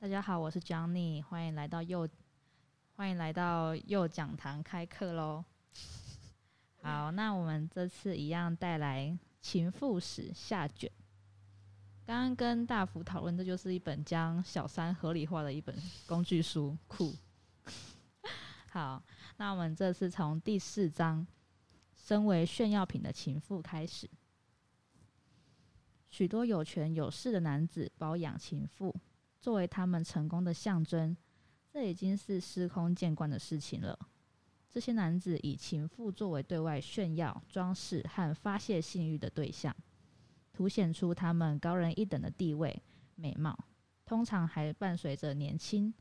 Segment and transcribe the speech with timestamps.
[0.00, 2.08] 大家好，我是 Johnny，欢迎来到又，
[2.96, 5.44] 欢迎来到又讲堂开课喽。
[6.80, 9.08] 好，那我们这次一样带来
[9.42, 10.90] 《情妇史》下卷。
[12.06, 15.76] 刚刚跟大福讨论，这就是一本将小三合理化的一本
[16.06, 17.14] 工具书，酷。
[18.70, 19.02] 好，
[19.36, 21.26] 那我们这次从第四章
[21.94, 24.08] “身为炫耀品的情妇”开始。
[26.08, 28.96] 许多有权有势的男子包养情妇。
[29.40, 31.16] 作为他们成功的象征，
[31.72, 33.98] 这已经是司空见惯的事情了。
[34.68, 39.74] 这些男子以情妇作为对外炫耀、装饰和发泄性欲的对象，
[40.52, 42.80] 凸显出他们高人一等的地位、
[43.16, 43.58] 美貌，
[44.04, 45.92] 通常还伴随着年轻，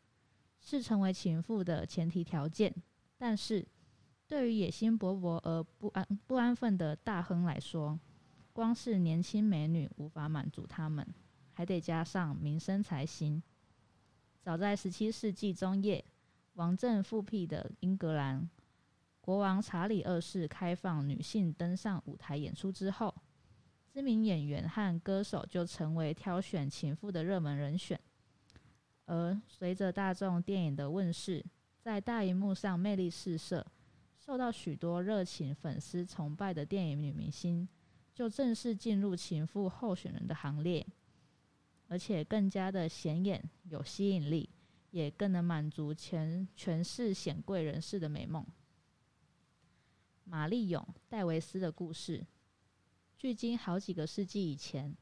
[0.59, 2.71] 是成为情妇的前提条件。
[3.17, 3.67] 但是，
[4.27, 7.99] 对于野心勃勃而不安不安分的大亨来说，
[8.53, 11.07] 光是年轻美女无法满足他们。
[11.59, 13.43] 还得加上名声才行。
[14.41, 16.01] 早在十七世纪中叶，
[16.53, 18.49] 王政复辟的英格兰
[19.19, 23.13] 国王查理二世开放女性登上舞台演出之后，
[23.91, 27.99] 知名演员和歌手就成为挑选情妇的热门人选。
[29.03, 31.45] 而随着大众电影的问世，
[31.81, 33.67] 在大荧幕上魅力四射、
[34.17, 37.67] 受到许多热情粉丝崇拜的电影女明星，
[38.13, 40.87] 就正式进入情妇候选人的行列。
[41.89, 44.47] 而且更加的显眼、有吸引力，
[44.91, 48.45] 也更能满足全权势显贵人士的美梦。
[50.23, 52.23] 玛丽永·戴维斯的故事，
[53.17, 54.95] 距今好几个世纪以前，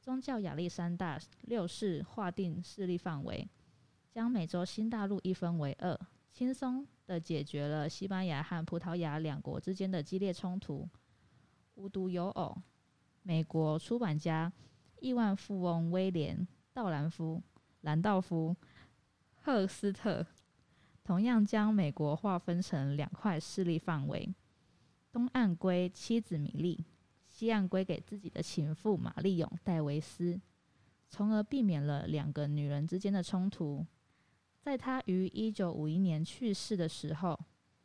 [0.00, 3.46] 宗教亚历山大六世划定势力范围，
[4.10, 6.00] 将美洲新大陆一分为二，
[6.32, 10.88] 轻松的解决了西班牙和葡萄牙两国之间的激烈冲突。
[11.74, 12.56] 无独有偶，
[13.22, 14.50] 美国出版家。
[15.00, 16.38] 亿万富翁威廉·
[16.72, 17.42] 道兰夫·
[17.80, 18.56] 兰道夫·
[19.42, 20.26] 赫斯特
[21.02, 24.32] 同样将美国划分成两块势力范围，
[25.10, 26.84] 东岸归妻子米莉，
[27.26, 30.40] 西岸归给自己的情妇玛丽永·戴维斯，
[31.08, 33.84] 从而避免了两个女人之间的冲突。
[34.60, 37.38] 在他于一九五一年去世的时候，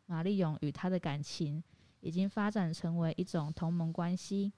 [0.05, 1.63] 玛丽永与他的感情
[2.01, 4.51] 已经发展成为一种同盟关系。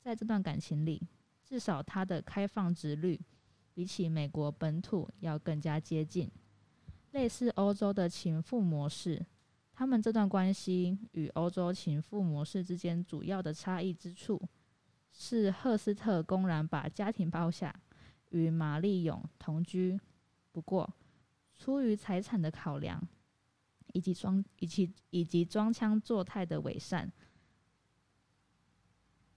[0.00, 1.00] 在这段感情里，
[1.44, 3.20] 至少它的开放值率
[3.74, 6.30] 比起美国本土要更加接近，
[7.10, 9.24] 类似欧洲的情妇模式。
[9.72, 14.40] 他们这段关系与欧洲情妇模式之间主要的差异之处，
[15.10, 17.74] 是赫斯特公然把家庭包下，
[18.30, 20.00] 与玛丽永同居。
[20.52, 20.88] 不过，
[21.52, 23.02] 出于财产的考量，
[23.92, 27.12] 以及装以及以及装腔作态的伪善。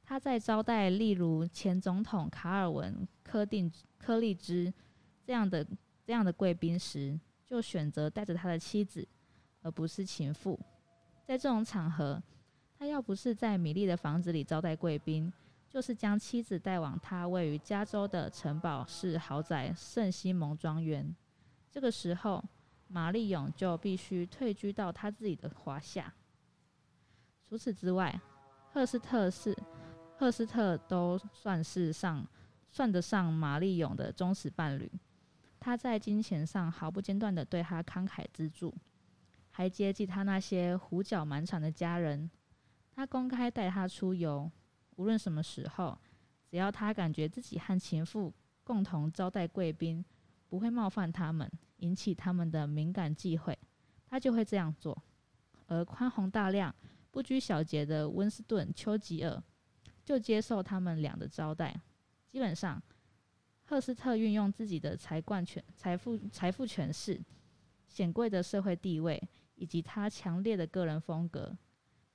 [0.10, 4.74] 他在招待例如前总统卡尔文·科定科利兹
[5.22, 5.68] 这样的
[6.06, 9.06] 这样的贵宾时，就选择带着他的妻子，
[9.62, 10.58] 而不是情妇。
[11.26, 12.24] 在这种场合，
[12.80, 15.30] 他要不是在米莉的房子里招待贵宾，
[15.68, 21.14] 就是将妻子带往他位于加州的城堡式豪宅圣西蒙庄园。
[21.70, 22.42] 这个时候，
[22.88, 26.14] 玛丽永就必须退居到他自己的华夏。
[27.50, 28.18] 除此之外，
[28.72, 29.54] 赫斯特是。
[30.20, 32.28] 赫斯特都算是上
[32.72, 34.92] 算得上玛丽永的忠实伴侣，
[35.60, 38.74] 他在金钱上毫不间断的对他慷慨资助，
[39.52, 42.28] 还接济他那些胡搅蛮缠的家人。
[42.96, 44.52] 他公开带他出游，
[44.96, 45.96] 无论什么时候，
[46.50, 50.04] 只要他感觉自己和情妇共同招待贵宾，
[50.48, 51.48] 不会冒犯他们，
[51.78, 53.56] 引起他们的敏感忌讳，
[54.10, 55.00] 他就会这样做。
[55.68, 56.74] 而宽宏大量、
[57.12, 59.44] 不拘小节的温斯顿·丘吉尔。
[60.08, 61.78] 就接受他们俩的招待。
[62.30, 62.82] 基本上，
[63.66, 67.22] 赫斯特运用自己的财冠权、财富、财富权势、
[67.90, 69.22] 显贵的社会地位，
[69.56, 71.54] 以及他强烈的个人风格，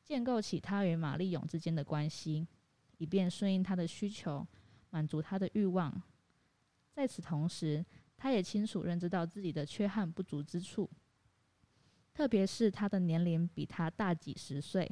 [0.03, 2.49] 建构起他与玛丽永之间的关系，
[2.97, 4.47] 以便顺应他的需求，
[4.89, 6.03] 满足他的欲望。
[6.95, 7.85] 在此同时，
[8.17, 10.89] 他也清楚认知到自己的缺憾不足之处，
[12.15, 14.91] 特别是他的年龄比他大几十岁，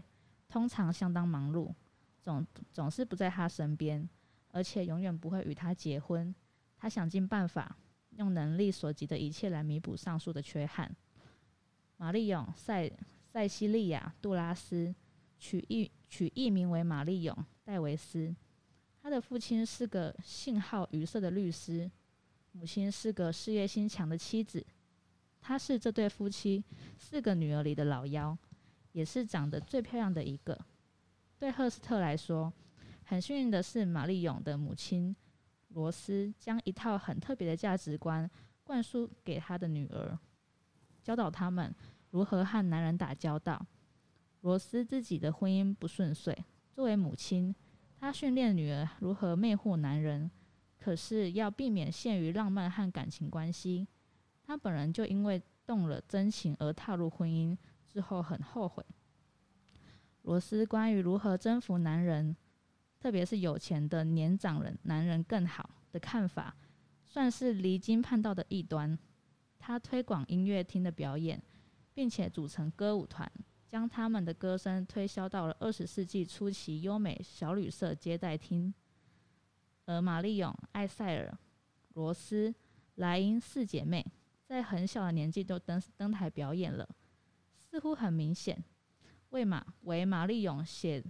[0.50, 1.74] 通常相当忙碌。
[2.22, 4.08] 总总是不在他身边，
[4.52, 6.34] 而且永远不会与他结婚。
[6.76, 7.76] 他想尽办法，
[8.16, 10.94] 用能力所及的一切来弥补上述的缺憾。
[11.96, 12.90] 玛丽永·塞
[13.32, 14.94] 塞西利亚·杜拉斯
[15.38, 17.34] 取艺取艺名为玛丽永·
[17.64, 18.34] 戴维斯。
[19.02, 21.90] 他的父亲是个信号语塞的律师，
[22.52, 24.64] 母亲是个事业心强的妻子。
[25.40, 26.62] 他是这对夫妻
[26.98, 28.36] 四个女儿里的老幺，
[28.92, 30.58] 也是长得最漂亮的一个。
[31.40, 32.52] 对赫斯特来说，
[33.02, 35.16] 很幸运的是，玛丽永的母亲
[35.68, 38.30] 罗斯将一套很特别的价值观
[38.62, 40.18] 灌输给他的女儿，
[41.02, 41.74] 教导他们
[42.10, 43.66] 如何和男人打交道。
[44.42, 46.36] 罗斯自己的婚姻不顺遂，
[46.72, 47.54] 作为母亲，
[47.98, 50.30] 她训练女儿如何魅惑男人，
[50.78, 53.88] 可是要避免陷于浪漫和感情关系。
[54.44, 57.56] 她本人就因为动了真情而踏入婚姻
[57.88, 58.84] 之后很后悔。
[60.22, 62.36] 罗斯关于如何征服男人，
[62.98, 66.56] 特别是有钱的年长人男人更好的看法，
[67.06, 68.98] 算是离经叛道的异端。
[69.58, 71.42] 他推广音乐厅的表演，
[71.92, 73.30] 并且组成歌舞团。
[73.66, 78.74] 将他们的歌声推销到了二十世纪初期优美小旅社接待厅，
[79.86, 81.38] 而玛丽永、艾塞尔、
[81.94, 82.52] 罗斯、
[82.96, 84.04] 莱茵四姐妹
[84.44, 86.88] 在很小的年纪就登登台表演了，
[87.56, 88.60] 似乎很明显，
[89.30, 91.02] 为马为玛丽勇写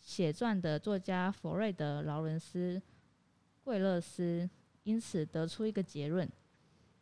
[0.00, 2.78] 写传的作家佛瑞德·劳伦斯·
[3.62, 4.48] 贵勒斯
[4.84, 6.30] 因此得出一个结论：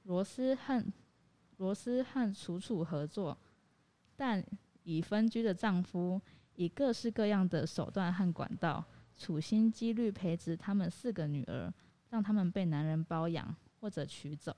[0.04, 0.84] 罗斯和
[1.56, 3.36] 罗斯和楚楚合作。
[4.16, 4.44] 但
[4.82, 6.20] 已分居的丈夫
[6.54, 8.84] 以各式各样的手段和管道，
[9.16, 11.72] 处心积虑培植他们四个女儿，
[12.10, 14.54] 让他们被男人包养或者娶走。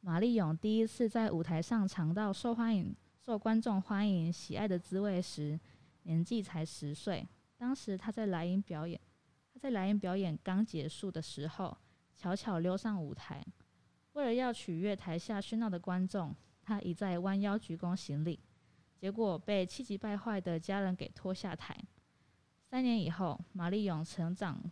[0.00, 5.60] 玛丽勇第一次在舞台上尝到受欢迎、受观众欢迎、喜爱的滋味时，
[6.04, 7.28] 年纪才十岁。
[7.58, 8.98] 当时她在莱茵表演，
[9.52, 11.76] 他在莱茵表演刚结束的时候，
[12.16, 13.44] 悄悄溜上舞台，
[14.14, 16.34] 为了要取悦台下喧闹的观众。
[16.62, 18.38] 他一再弯腰鞠躬行礼，
[18.96, 21.76] 结果被气急败坏的家人给拖下台。
[22.70, 24.62] 三年以后，玛丽永成长，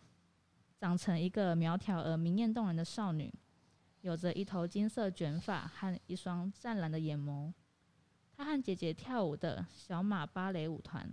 [0.79, 3.33] 长成一个苗条而明艳动人的少女，
[4.01, 7.51] 有着一头金色卷发和一双湛蓝的眼眸。
[8.39, 11.05] 她和姐姐跳舞的小马芭蕾舞团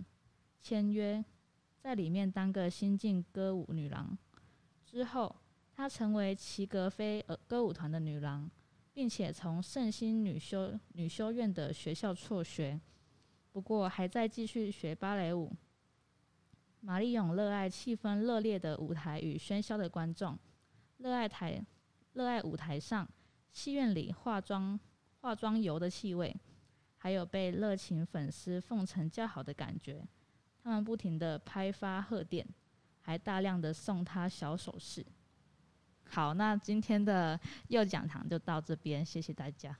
[0.61, 1.21] 签约，
[1.77, 4.17] 在里面当个新晋歌舞女郎。
[4.85, 5.35] 之后，
[5.73, 8.49] 她成为齐格菲呃歌舞团的女郎。
[8.93, 12.81] 并且从圣心女修女修院的学校辍学，
[13.51, 15.53] 不过还在继续学芭蕾舞。
[16.79, 20.35] 玛丽永热爱气氛热烈的舞台与喧嚣的观众，
[20.97, 21.63] 热爱台
[22.13, 23.07] 热爱舞台上
[23.51, 24.79] 戏院里化妆
[25.21, 26.35] 化妆油的气味，
[26.97, 30.05] 还有被热情粉丝奉承叫好的感觉。
[30.63, 32.45] 他们不停的拍发贺电，
[33.01, 35.05] 还大量的送他小首饰。
[36.09, 39.77] 好，那今天的右讲堂就到这边，谢谢大家。